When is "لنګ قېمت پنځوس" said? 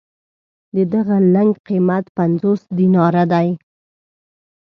1.33-2.61